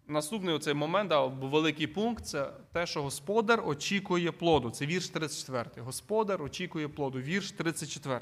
[0.08, 4.70] наступний оцей момент, або великий пункт це те, що господар очікує плоду.
[4.70, 5.70] Це вірш 34.
[5.78, 7.20] Господар очікує плоду.
[7.20, 8.22] Вірш 34.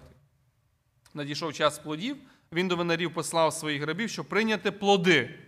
[1.14, 2.18] Надійшов час плодів.
[2.54, 5.40] Він до винарів послав своїх грабів, щоб прийняти плоди.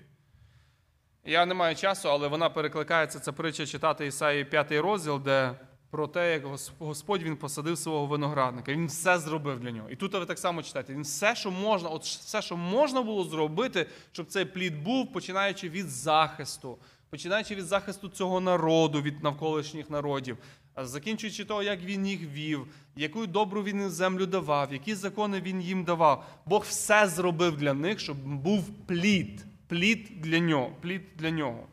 [1.26, 5.60] Я не маю часу, але вона перекликається, це притча читати Ісаї 5 розділ, де
[5.93, 6.43] про те, як
[6.79, 8.71] Господь він посадив свого виноградника.
[8.71, 9.89] Він все зробив для нього.
[9.89, 10.93] І тут ви так само читаєте.
[10.93, 15.69] Він все, що можна, от все, що можна було зробити, щоб цей плід був, починаючи
[15.69, 16.77] від захисту,
[17.10, 20.38] починаючи від захисту цього народу, від навколишніх народів,
[20.77, 25.84] закінчуючи того, як він їх вів, яку добру він землю давав, які закони він їм
[25.84, 26.25] давав.
[26.45, 30.71] Бог все зробив для них, щоб був плід, плід для нього.
[30.82, 31.67] плід для нього.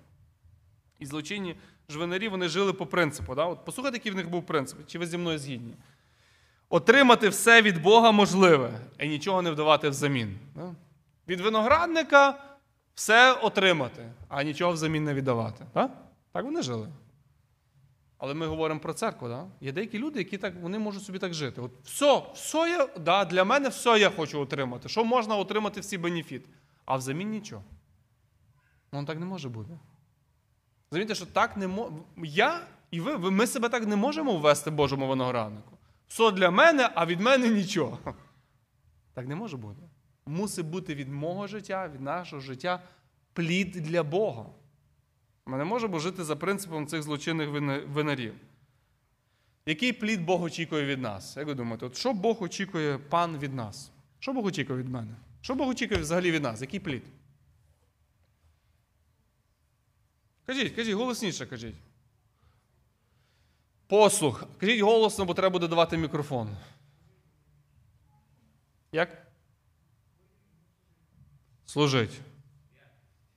[0.99, 1.57] І злочинні
[1.91, 3.35] жвинарі вони жили по принципу.
[3.35, 3.45] Да?
[3.45, 5.75] От Послухайте, який в них був принцип, чи ви зі мною згідні?
[6.69, 10.39] Отримати все від Бога можливе і нічого не вдавати взамін.
[10.55, 10.75] Да?
[11.29, 12.43] Від виноградника
[12.95, 15.65] все отримати, а нічого взамін не віддавати.
[15.75, 15.91] Да?
[16.33, 16.89] Так вони жили.
[18.19, 19.29] Але ми говоримо про церкву.
[19.29, 19.47] Да?
[19.61, 21.61] Є деякі люди, які так, вони можуть собі так жити.
[21.61, 24.89] От Все, все я, да, для мене все я хочу отримати.
[24.89, 26.45] Що можна отримати всі бенефіт?
[26.85, 27.65] А взамін нічого.
[28.93, 29.79] Ну, так не може бути.
[30.91, 31.93] Розумієте, що так не може.
[32.17, 35.79] Я і ви, ми себе так не можемо ввести Божому винограднику.
[36.09, 37.99] Все для мене, а від мене нічого.
[39.15, 39.83] Так не може бути.
[40.27, 42.83] Мусить бути від мого життя, від нашого життя
[43.33, 44.47] плід для Бога.
[45.47, 47.49] Ми не можемо жити за принципом цих злочинних
[47.89, 48.35] винарів.
[49.67, 51.37] Який плід Бог очікує від нас?
[51.37, 53.91] Як ви думаєте, от що Бог очікує пан від нас?
[54.19, 55.15] Що Бог очікує від мене?
[55.41, 56.61] Що Бог очікує взагалі від нас?
[56.61, 57.03] Який плід?
[60.51, 61.75] Кажіть, кажіть, голосніше кажіть.
[63.87, 64.45] Послух.
[64.59, 66.57] Кажіть голосно, бо треба буде давати мікрофон.
[68.93, 69.27] Як?
[71.67, 72.21] Служить.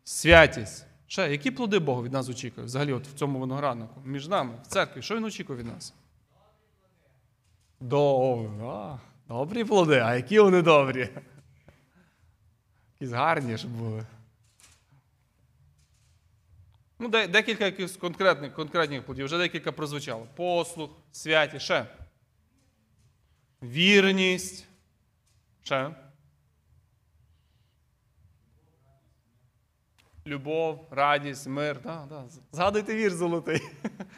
[0.04, 0.86] Святість.
[1.08, 2.65] Ще, які плоди Бог від нас очікує?
[2.65, 5.93] Взагалі, от в цьому винограднику, між нами, в церкві, що він очікує від нас?
[7.80, 8.97] Добрі, а,
[9.28, 11.10] добрі плоди, а які вони добрі?
[12.93, 14.06] Якісь гарні щоб були.
[17.03, 20.27] Ну, Декілька якихось конкретних конкретних плодів, вже декілька прозвучало.
[20.35, 21.85] Послух, святість, ще.
[23.61, 24.67] Вірність.
[25.63, 25.95] Ще.
[30.27, 31.81] Любов, радість, мир.
[31.83, 32.25] Да, да.
[32.51, 33.61] Згадуйте вір золотий.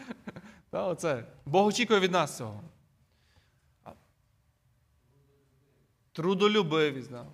[0.71, 1.25] да, оце.
[1.45, 2.63] Бог очікує від нас цього.
[6.11, 7.11] Трудолюбивість.
[7.11, 7.25] Да.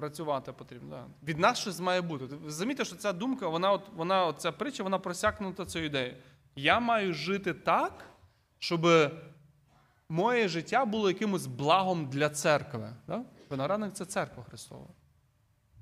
[0.00, 0.88] Працювати потрібно.
[0.90, 1.04] Да.
[1.28, 2.24] Від нас щось має бути.
[2.24, 6.16] Ви замітьте, що ця думка, вона, от, вона, от ця притча, вона просякнута цією ідеєю.
[6.56, 7.92] Я маю жити так,
[8.58, 8.86] щоб
[10.08, 12.92] моє життя було якимось благом для церкви.
[13.06, 13.22] Да?
[13.50, 14.86] Виноградник це церква Христова.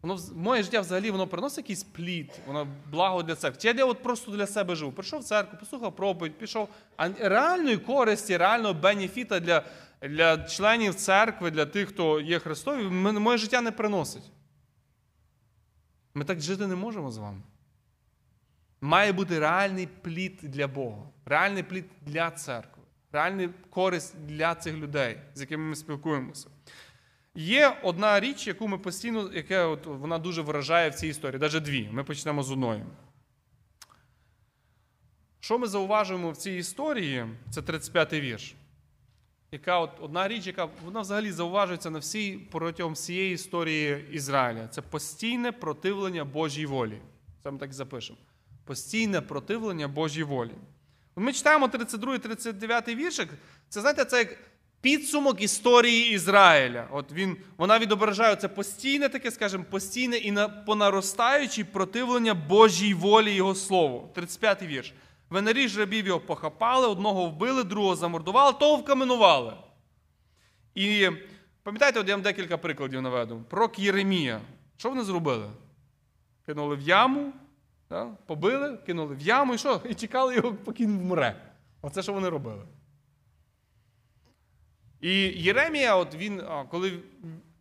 [0.03, 3.61] Воно, Моє життя взагалі воно приносить якийсь плід, воно благо для церкви.
[3.61, 4.93] Чи я от просто для себе живу.
[4.93, 6.69] Прийшов в церкву, послухав проповідь, пішов.
[6.97, 9.63] А реальної користі, реального бенефіта для
[10.03, 14.31] для членів церкви, для тих, хто є Христові, моє життя не приносить.
[16.15, 17.43] Ми так жити не можемо з вами.
[18.81, 22.83] Має бути реальний плід для Бога, реальний плід для церкви,
[23.13, 26.49] реальний користь для цих людей, з якими ми спілкуємося.
[27.35, 31.63] Є одна річ, яку ми постійно, яка от вона дуже виражає в цій історії, навіть
[31.63, 31.89] дві.
[31.93, 32.85] Ми почнемо з одної.
[35.41, 37.27] Що ми зауважуємо в цій історії?
[37.51, 38.55] Це 35-й вірш.
[39.53, 44.69] Яка от одна річ, яка вона взагалі зауважується на всій протягом всієї історії Ізраїля.
[44.69, 46.99] Це постійне противлення Божій волі.
[47.43, 48.19] Це ми так і запишемо.
[48.65, 50.55] Постійне противлення Божій волі.
[51.17, 53.29] Ми читаємо 32-39 віршик.
[53.69, 54.39] Це знаєте, це як
[54.81, 56.89] підсумок історії Ізраїля.
[56.91, 63.35] От він, Вона відображає це постійне, таке, скажімо, постійне і на, понаростаюче противлення Божій волі
[63.35, 64.11] Його Слову.
[64.15, 64.93] 35 вірш.
[65.31, 69.55] Венері ж його похапали, одного вбили, другого замордували, того вкаменували.
[70.75, 71.09] І
[71.63, 73.45] пам'ятаєте, от я вам декілька прикладів наведу.
[73.49, 74.41] Пророк Єремія.
[74.77, 75.51] Що вони зробили?
[76.47, 77.33] Кинули в яму,
[77.91, 78.07] да?
[78.27, 79.81] побили, кинули в яму і що?
[79.91, 81.37] І чекали його, поки він вмре.
[81.83, 82.63] Оце що вони робили.
[85.01, 85.13] І
[85.43, 86.93] Єремія, от він, коли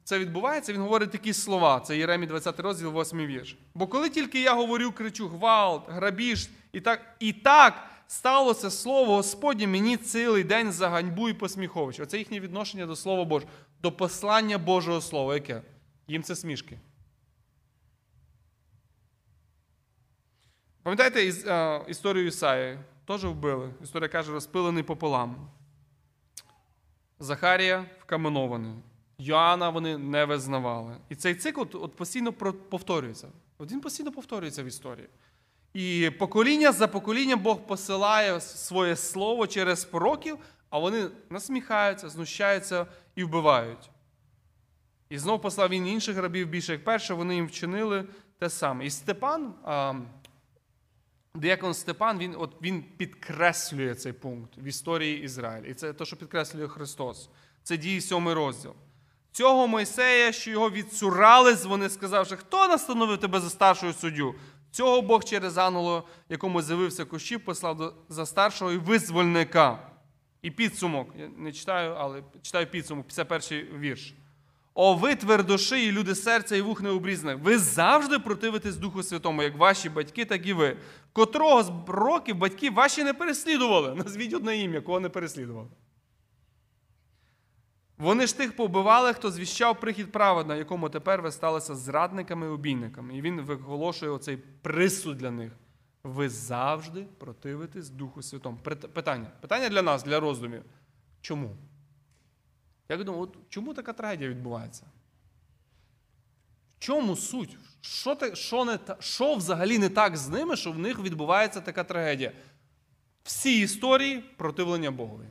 [0.04, 1.80] це відбувається, він говорить такі слова.
[1.80, 3.58] Це Єремій 20 розділ, 8 вірш.
[3.76, 9.68] Бо коли тільки я говорю, кричу гвалт, грабіж, і так і так сталося слово Господнє
[9.68, 12.04] мені цілий день за ганьбу і посміховище.
[12.04, 13.52] Оце їхнє відношення до Слова Божого,
[13.82, 15.34] до послання Божого Слова.
[15.34, 15.62] Яке?
[16.08, 16.80] Їм це смішки.
[20.84, 21.26] Пам'ятаєте
[21.88, 22.80] історію Ісаї?
[23.06, 23.74] Теж вбили.
[23.84, 25.50] Історія каже, розпилений пополам.
[27.20, 28.74] Захарія вкаменований.
[29.18, 30.98] Йоанна вони не визнавали.
[31.10, 32.34] І цей цикл от постійно
[32.70, 33.28] повторюється.
[33.58, 35.08] От він постійно повторюється в історії.
[35.74, 40.38] І покоління за поколінням Бог посилає своє слово через пророків,
[40.70, 43.90] а вони насміхаються, знущаються і вбивають.
[45.10, 48.06] І знов послав він інших рабів більше як перше, вони їм вчинили
[48.40, 48.86] те саме.
[48.86, 49.54] І Степан,
[51.36, 55.68] Діакон Степан, він от, він підкреслює цей пункт в історії Ізраїля.
[55.68, 57.30] І це те, що підкреслює Христос.
[57.64, 58.74] Це дії сьомий розділ.
[59.32, 64.36] Цього Мойсея, що його відсурались, вони сказавши, хто настановив тебе за старшою суддю?
[64.78, 69.80] Цього Бог через ангела, якому з'явився кущів, послав за старшого і визвольника.
[70.42, 71.10] І підсумок.
[71.20, 74.14] Я не читаю, але читаю підсумок, 51 вірш.
[74.74, 77.38] О, ви твердошиї, люди серця і вух необрізаних.
[77.44, 80.78] Ви завжди противитесь Духу Святому, як ваші батьки, так і ви.
[81.14, 83.96] Котрого з років батьки ваші не переслідували.
[84.06, 85.68] Назвіть одне ім'я, кого не переслідували.
[87.98, 93.18] Вони ж тих побивали, хто звіщав прихід праведна, якому тепер ви сталися зрадниками і обійниками.
[93.18, 95.52] І він виголошує оцей присуд для них.
[96.04, 98.58] Ви завжди противитесь Духу Святому.
[98.94, 100.64] Питання Питання для нас, для роздумів.
[101.22, 101.58] Чому?
[102.90, 104.84] Я думаю, от чому така трагедія відбувається?
[106.78, 107.58] В чому суть?
[107.82, 111.84] Що те, що, не, що взагалі не так з ними, що в них відбувається така
[111.84, 112.32] трагедія?
[113.24, 115.28] Всі історії противлення Богові.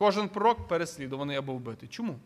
[0.00, 1.88] Кожен пророк переслідуваний або вбитий.
[1.88, 2.18] Чому?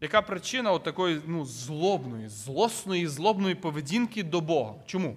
[0.00, 4.74] Яка причина от такої ну, злобної, злосної, злобної поведінки до Бога?
[4.86, 5.16] Чому?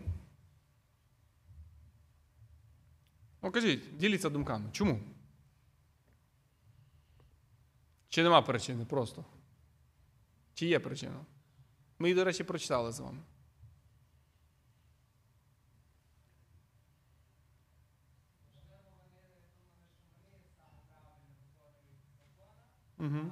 [3.43, 4.69] Ну, кажіть, діліться думками.
[4.71, 4.99] Чому?
[8.09, 9.25] Чи нема причини просто?
[10.53, 11.25] Чи є причина?
[11.99, 13.19] Ми її, до речі, прочитали з вами.
[22.99, 23.31] Угу.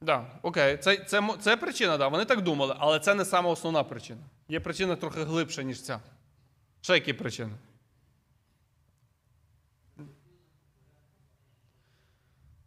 [0.00, 2.08] Да, окей, це це, це причина, да.
[2.08, 4.20] Вони так думали, але це не сама основна причина.
[4.48, 6.00] Є причина трохи глибша, ніж ця.
[6.80, 7.52] Ще які причини?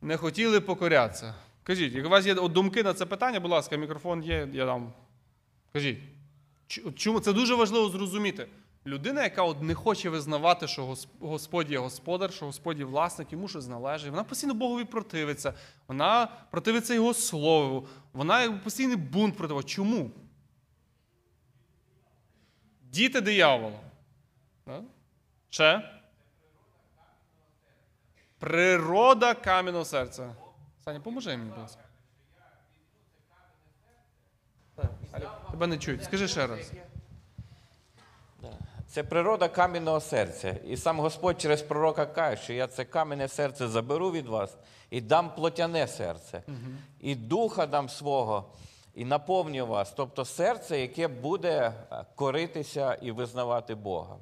[0.02, 1.36] Не хотіли покорятися.
[1.64, 4.94] Кажіть, як у вас є думки на це питання, будь ласка, мікрофон є, я дам.
[5.74, 6.00] Кажіть.
[6.96, 8.48] Чому це дуже важливо зрозуміти?
[8.88, 13.48] Людина, яка от не хоче визнавати, що Господь є господар, що Господь є власник, йому
[13.48, 15.54] щось належить, вона постійно Богові противиться,
[15.88, 19.68] вона противиться Його слову, вона постійний бунт проти.
[19.68, 20.12] Чому?
[22.82, 23.80] Діти диявола.
[25.50, 25.92] Ще?
[28.40, 30.36] Природа кам'яного серця.
[30.86, 31.87] Саня, поможи мені, будь ласка.
[35.58, 36.04] Тебе не чують.
[36.04, 36.72] Скажи ще раз.
[38.88, 40.50] Це природа кам'яного серця.
[40.68, 44.58] І сам Господь через пророка каже, що я це кам'яне серце заберу від вас
[44.90, 46.44] і дам плотяне серце,
[47.00, 48.50] і духа дам свого,
[48.96, 49.94] і наповню вас.
[49.98, 54.16] Тобто серце, яке буде е, коритися і визнавати Бога.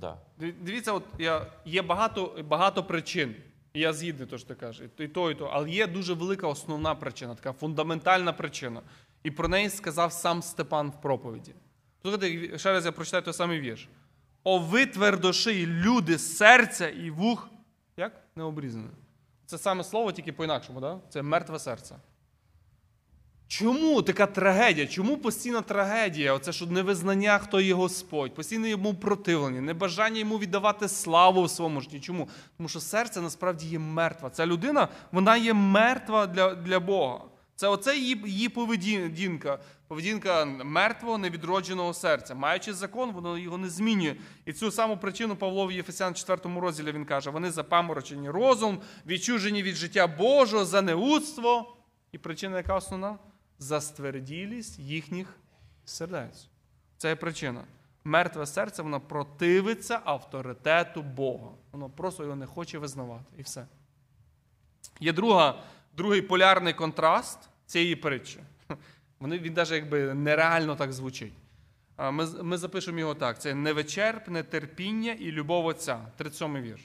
[0.00, 0.16] Да.
[0.38, 3.34] Дивіться, от я, є багато багато причин.
[3.74, 5.50] Я згідний, то що ти кажеш, і то, і то.
[5.52, 8.80] Але є дуже велика основна причина, така фундаментальна причина.
[9.22, 11.54] І про неї сказав сам Степан в проповіді.
[12.02, 13.88] Слухайте, ще раз я прочитаю той самий вірш.
[14.44, 17.48] О, ви твердошиї, люди серця і вух.
[17.96, 18.12] Як?
[18.36, 18.88] Не обрізане.
[19.46, 20.98] Це саме слово, тільки по-інакшому, да?
[21.08, 21.96] це мертве серце.
[23.48, 24.86] Чому така трагедія?
[24.86, 26.34] Чому постійна трагедія?
[26.34, 31.80] Оце що невизнання, хто є Господь, постійне йому противлення, небажання йому віддавати славу в своєму
[31.80, 32.00] житті.
[32.00, 32.28] Чому?
[32.56, 34.30] Тому що серце насправді є мертва.
[34.30, 37.20] Ця людина вона є мертва для для Бога.
[37.58, 42.34] Це оце її її поведінка, поведінка мертвого, невідродженого серця.
[42.34, 44.16] Маючи закон, воно його не змінює.
[44.44, 49.62] І цю саму причину Павло в Єфесян 4 розділі він каже: вони запаморочені розум, відчужені
[49.62, 51.76] від життя Божого, за неудство.
[52.12, 53.18] І причина, яка основна?
[53.58, 55.36] Застверділість їхніх
[55.84, 56.48] сердець.
[56.96, 57.64] Це є причина.
[58.04, 61.50] Мертве серце воно противиться авторитету Бога.
[61.72, 63.24] Воно просто його не хоче визнавати.
[63.38, 63.66] І все.
[65.00, 65.62] Є друга,
[65.96, 68.38] другий полярний контраст цієї притчі.
[69.20, 71.32] Вони, Він навіть якби нереально так звучить.
[71.98, 75.98] Ми ми запишемо його так: це невичерпне терпіння і любов Отця.
[76.16, 76.80] 37 вірш.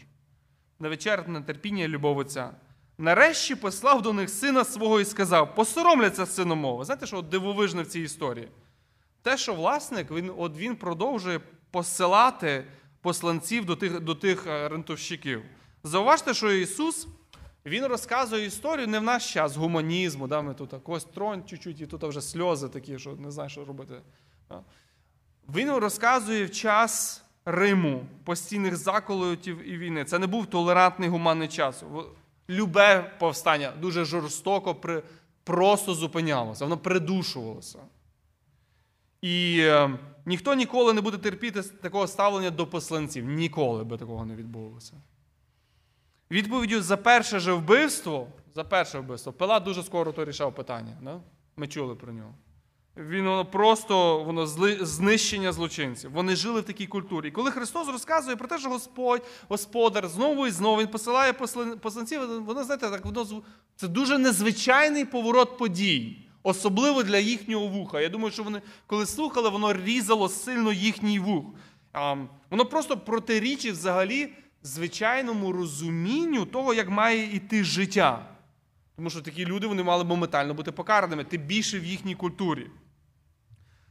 [0.79, 2.51] Невичерпне терпіння і любов Отця.
[2.97, 6.85] Нарешті послав до них сина свого і сказав: посоромляться синомови.
[6.85, 8.47] Знаєте, що дивовижне в цій історії?
[9.21, 11.39] Те, що власник він от він продовжує
[11.71, 12.63] посилати
[13.01, 15.43] посланців до тих до тих е, рентовщиків.
[15.83, 17.07] Зауважте, що Ісус
[17.65, 20.27] Він розказує історію не в наш час гуманізму.
[20.27, 20.41] Да?
[20.41, 24.01] Ми тут ось тронь чуть-чуть, і тут вже сльози такі, що не знаю, що робити.
[25.55, 30.05] Він розказує в час Риму, постійних заколотів і війни.
[30.05, 31.83] Це не був толерантний гуманний час
[32.49, 35.03] любе повстання дуже жорстоко при,
[35.43, 37.79] просто зупинялося, воно придушувалося.
[39.21, 43.25] І е, ніхто ніколи не буде терпіти такого ставлення до посланців.
[43.25, 44.93] Ніколи би такого не відбулося.
[46.33, 50.97] Відповіддю за перше же вбивство, за перше вбивство, Пилат дуже скоро то рішав питання.
[51.01, 51.19] Да?
[51.57, 52.33] Ми чули про нього.
[52.97, 54.47] Він воно просто воно
[54.81, 56.11] знищення злочинців.
[56.11, 57.27] Вони жили в такій культурі.
[57.27, 61.33] І коли Христос розказує про те, що Господь, Господар, знову і знову Він посилає
[61.81, 63.43] посланців, воно, знаєте, так воно
[63.75, 68.01] це дуже незвичайний поворот подій, особливо для їхнього вуха.
[68.01, 71.45] Я думаю, що вони, коли слухали, воно різало сильно їхній вух.
[72.49, 78.25] Воно просто протирічить взагалі звичайному розумінню того, як має йти життя.
[78.95, 82.67] Тому що такі люди вони мали моментально бути покараними, тим більше в їхній культурі.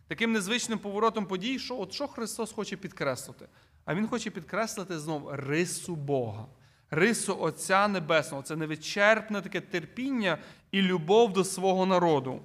[0.08, 3.48] Таким незвичним поворотом подій, що от що Христос хоче підкреслити?
[3.85, 6.46] А Він хоче підкреслити знову рису Бога,
[6.90, 8.42] рису Отця Небесного.
[8.42, 10.38] Це невичерпне таке терпіння
[10.72, 12.40] і любов до свого народу.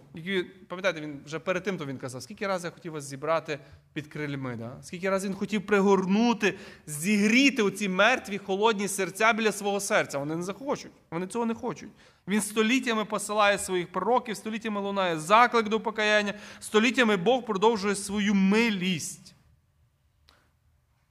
[0.68, 3.60] Пам'ятаєте, він вже перед тим то він казав, скільки разів я хотів вас зібрати
[3.94, 4.78] під крильми, да?
[4.82, 10.18] скільки разів він хотів пригорнути, зігріти оці мертві, холодні серця біля свого серця.
[10.18, 11.90] Вони не захочуть, вони цього не хочуть.
[12.28, 19.36] Він століттями посилає своїх пророків, століттями лунає заклик до покаяння, століттями Бог продовжує свою милість.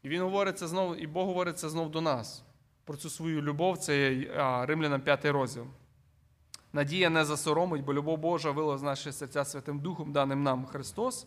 [0.02, 2.42] І він говорить це знову, і Бог говорить це знову до нас.
[2.84, 4.14] Про цю свою любов, це
[4.66, 5.66] Римлянам 5 розділ.
[6.76, 11.26] Надія не засоромить, бо любов Божа вила з наші серця Святим Духом, даним нам Христос.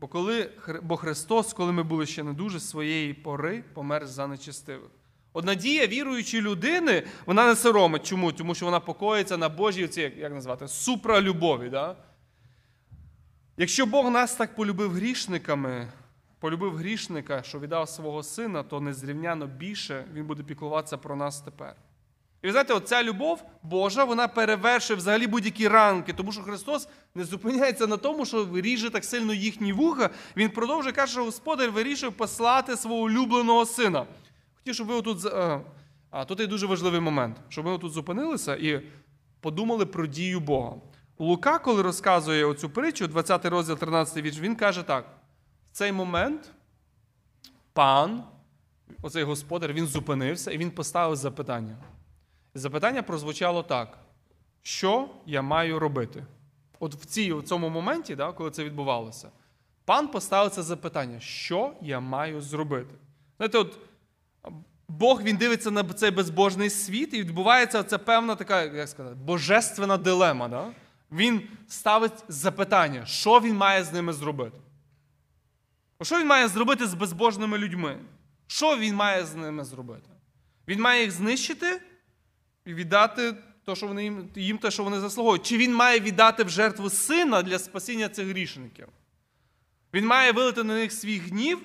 [0.00, 0.50] Бо коли,
[0.82, 4.90] бо Христос, коли ми були ще не дуже своєї пори, помер за нечестивих.
[5.32, 8.02] От надія віруючої людини, вона не соромить.
[8.06, 8.32] Чому?
[8.32, 11.68] Тому що вона покоїться на Божій, оці, як назвати, супралюбові.
[11.68, 11.96] Да?
[13.56, 15.88] Якщо Бог нас так полюбив грішниками,
[16.38, 21.76] полюбив грішника, що віддав свого сина, то незрівняно більше Він буде піклуватися про нас тепер.
[22.42, 27.24] І ви знаєте, оця любов Божа, вона перевершує взагалі будь-які ранки, тому що Христос не
[27.24, 30.10] зупиняється на тому, що ріже так сильно їхні вуха.
[30.36, 34.06] Він продовжує каже, що Господар вирішив послати свого улюбленого сина.
[34.54, 35.26] Хотів, щоб ви отут.
[36.10, 38.82] А тут є дуже важливий момент, щоб ми тут зупинилися і
[39.40, 40.72] подумали про дію Бога.
[41.18, 45.04] Лука, коли розказує оцю притчу, 20 розділ 13 вірш, він каже так:
[45.72, 46.52] в цей момент
[47.72, 48.22] пан,
[49.02, 51.76] оцей господар, він зупинився і він поставив запитання.
[52.54, 53.98] Запитання прозвучало так:
[54.62, 56.24] що я маю робити?
[56.80, 59.30] От в цій, в цьому моменті, да, коли це відбувалося,
[59.84, 62.94] пан поставив це запитання, що я маю зробити?
[63.36, 63.78] Знаєте, от
[64.88, 69.96] Бог він дивиться на цей безбожний світ, і відбувається це певна така, як сказати, божественна
[69.96, 70.48] дилема.
[70.48, 70.66] Да?
[71.12, 74.58] Він ставить запитання, що він має з ними зробити.
[76.02, 77.98] Що він має зробити з безбожними людьми?
[78.46, 80.10] Що він має з ними зробити?
[80.68, 81.80] Він має їх знищити
[82.66, 83.34] віддати
[83.64, 85.46] то, що вони їм, їм те, що вони заслуговують.
[85.46, 88.88] Чи він має віддати в жертву сина для спасіння цих грішників?
[89.94, 91.58] Він має вилити на них свій гнів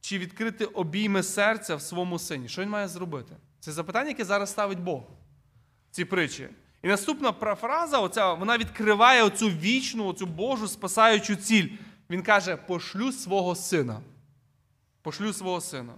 [0.00, 2.48] чи відкрити обійми серця в своєму сині.
[2.48, 3.36] Що він має зробити?
[3.60, 5.02] Це запитання, яке зараз ставить Бог
[5.90, 6.48] в цій притчі.
[6.82, 11.68] І наступна фраза, оця, вона відкриває оцю вічну, оцю Божу спасаючу ціль.
[12.10, 14.00] Він каже: пошлю свого сина.
[15.02, 15.94] Пошлю свого сина.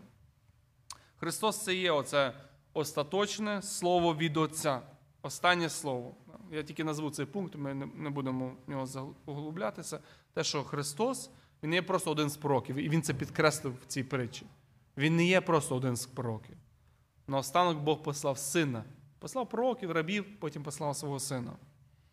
[1.16, 2.32] Христос це є оце
[2.72, 4.82] остаточне слово від Отця.
[5.22, 6.14] Останнє слово.
[6.52, 10.00] Я тільки назву цей пункт, ми не, будемо в нього загл- углублятися.
[10.34, 11.30] Те, що Христос,
[11.62, 14.46] він не є просто один з пророків, і він це підкреслив в цій притчі.
[14.96, 16.56] Він не є просто один з пророків.
[17.26, 18.84] Наостанок Бог послав сина.
[19.18, 21.52] Послав пророків, рабів, потім послав свого сина.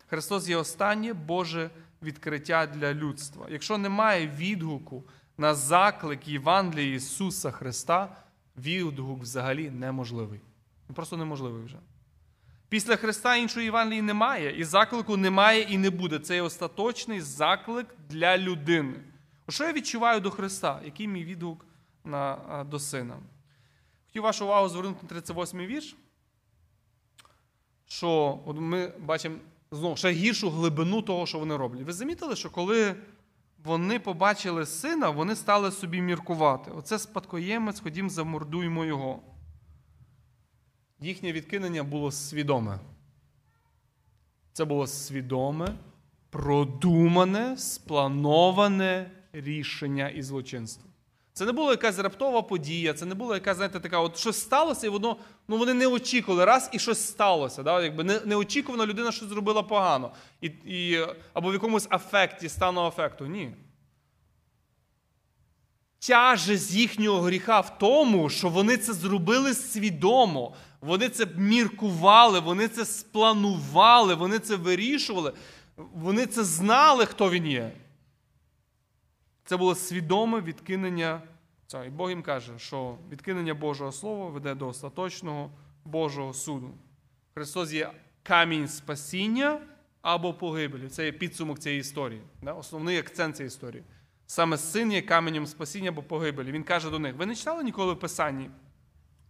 [0.06, 1.70] Христос є останнє Боже
[2.02, 3.46] відкриття для людства.
[3.50, 5.04] Якщо немає відгуку
[5.38, 8.16] на заклик Євангелія Ісуса Христа,
[8.56, 10.40] відгук взагалі неможливий.
[10.88, 11.78] Він просто неможливий вже.
[12.68, 16.18] Після Христа іншої Євангелії немає, і заклику немає і не буде.
[16.18, 18.94] Це є остаточний заклик для людини.
[19.48, 20.80] Що я відчуваю до Христа?
[20.84, 21.66] Який мій відгук
[22.04, 22.36] на,
[22.70, 23.16] до сина?
[24.06, 25.96] Хотів вашу увагу звернути на 38-й вірш.
[27.86, 29.36] Що от ми бачимо
[29.70, 31.82] знову ще гіршу глибину того, що вони роблять.
[31.82, 32.94] Ви замітили, що коли
[33.64, 36.70] вони побачили сина, вони стали собі міркувати.
[36.70, 39.22] Оце спадкоємець, ходім, замордуймо його.
[41.00, 42.78] Їхнє відкинення було свідоме.
[44.52, 45.74] Це було свідоме,
[46.30, 50.88] продумане, сплановане рішення і злочинство.
[51.32, 54.86] Це не була якась раптова подія, це не була якась, знаєте, така, от щось сталося,
[54.86, 55.16] і воно,
[55.48, 57.62] ну вони не очікували раз і щось сталося.
[57.62, 57.82] Да?
[57.82, 60.12] Якби не, неочікувано людина щось зробила погано.
[60.40, 63.26] І, і, або в якомусь афекті, стану афекту.
[63.26, 63.54] Ні.
[65.98, 72.84] Тяжесть їхнього гріха в тому, що вони це зробили свідомо, вони це міркували, вони це
[72.84, 75.32] спланували, вони це вирішували,
[75.76, 77.72] вони це знали, хто він є.
[79.44, 81.22] Це було свідоме відкинення
[81.66, 81.84] цього.
[81.84, 85.50] І Бог їм каже, що відкинення Божого Слова веде до остаточного
[85.84, 86.70] Божого суду.
[87.34, 87.90] Христос є
[88.22, 89.60] камінь спасіння
[90.02, 90.88] або погибелі.
[90.88, 92.22] Це є підсумок цієї історії.
[92.58, 93.84] Основний акцент цієї історії.
[94.26, 96.52] Саме син є каменем спасіння або погибелі.
[96.52, 98.50] Він каже до них: ви не читали ніколи в Писанні?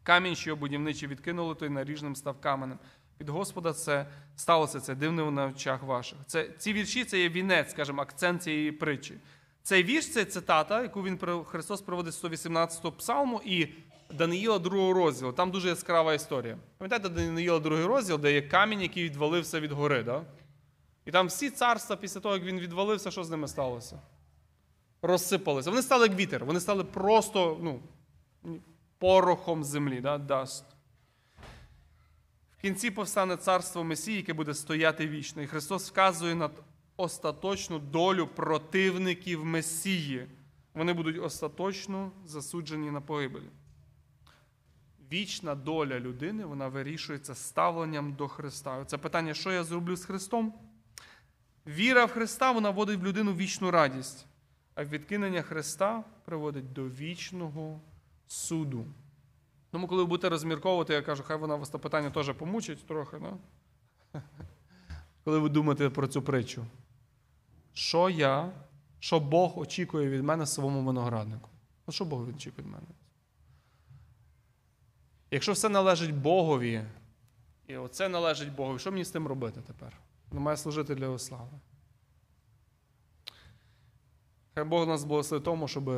[0.08, 2.78] Камінь, що будівничі відкинули, той наріжним став каменем.
[3.20, 4.06] Від Господа це
[4.36, 6.18] сталося це дивно на очах ваших.
[6.26, 9.14] Це, ці вірші це є вінець, скажімо, акцент цієї притчі.
[9.62, 13.68] Цей вірш це цитата, яку він Христос проводить з 118-го псалму і
[14.14, 15.32] Даниїла 2 розділу.
[15.32, 16.58] Там дуже яскрава історія.
[16.78, 20.02] Пам'ятаєте Даниїла 2 розділ, де є камінь, який відвалився від гори.
[20.02, 20.22] Да?
[21.04, 24.00] І там всі царства, після того, як він відвалився, що з ними сталося?
[25.02, 25.70] Розсипалися.
[25.70, 27.80] Вони стали як вітер, вони стали просто ну,
[28.98, 30.18] порохом землі, да?
[30.18, 30.64] даст.
[32.58, 35.42] В кінці повстане царство Месії, яке буде стояти вічно.
[35.42, 36.50] І Христос вказує на
[36.96, 40.26] остаточну долю противників Месії.
[40.74, 43.48] Вони будуть остаточно засуджені на погибель.
[45.12, 48.84] Вічна доля людини вона вирішується ставленням до Христа.
[48.84, 50.54] Це питання, що я зроблю з Христом?
[51.66, 54.26] Віра в Христа вона вводить в людину вічну радість,
[54.74, 57.80] а відкинення Христа приводить до вічного
[58.28, 58.84] суду.
[59.70, 63.18] Тому, коли ви будете розмірковувати, я кажу, хай вона вас це питання теж помучить трохи.
[63.18, 63.32] Да?
[65.24, 66.64] Коли ви думаєте про цю притчу.
[67.72, 68.52] Що я,
[68.98, 71.50] що Бог очікує від мене в своєму винограднику?
[71.86, 72.86] Ну, що Бог очікує від мене?
[75.30, 76.84] Якщо все належить Богові,
[77.66, 79.92] і оце належить Богові, що мені з тим робити тепер?
[80.30, 81.58] Воно має служити для його слави.
[84.54, 85.90] Хай Бог нас благословить тому, щоб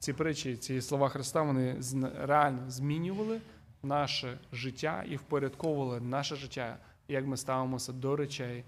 [0.00, 1.76] ці притчі, ці слова Христа, вони
[2.20, 3.40] реально змінювали
[3.82, 6.76] наше життя і впорядковували наше життя,
[7.08, 8.64] як ми ставимося до речей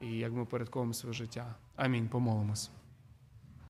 [0.00, 1.54] і як ми порядковуємо своє життя.
[1.76, 2.08] Амінь.
[2.08, 2.70] Помолимось.